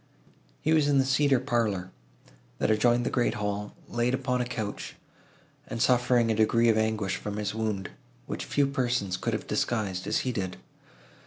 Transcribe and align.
He 0.61 0.73
was 0.73 0.87
in 0.87 0.97
the 0.97 1.05
cedar 1.05 1.39
parlour, 1.39 1.91
that 2.57 2.71
adjoined 2.71 3.05
the 3.05 3.11
great 3.11 3.35
hall, 3.35 3.75
laid 3.87 4.15
upon 4.15 4.41
a 4.41 4.45
couch, 4.45 4.95
and 5.67 5.79
suffering 5.79 6.31
a 6.31 6.35
degree 6.35 6.69
of 6.69 6.75
anguish 6.79 7.17
from 7.17 7.37
his 7.37 7.53
wound, 7.53 7.91
which 8.25 8.45
few 8.45 8.65
persons 8.65 9.15
could 9.15 9.33
have 9.33 9.45
disguised, 9.45 10.07
as 10.07 10.21
he 10.25 10.31
did. 10.31 10.57